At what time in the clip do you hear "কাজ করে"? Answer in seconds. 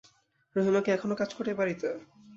1.15-1.49